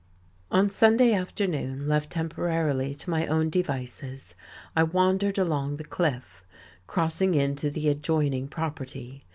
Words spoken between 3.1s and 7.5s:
my own devices, I wandered along the cliff, crossing